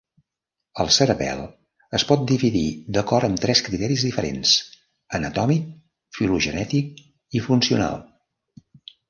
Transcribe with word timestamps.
El 0.83 0.87
cerebel 0.93 1.41
es 1.97 2.05
pot 2.11 2.23
dividir 2.31 2.63
d'acord 2.97 3.27
amb 3.27 3.41
tres 3.43 3.61
criteris 3.67 4.07
diferents: 4.07 4.55
anatòmic, 5.19 5.69
filogenètic 6.21 7.07
i 7.41 7.45
funcional. 7.51 8.03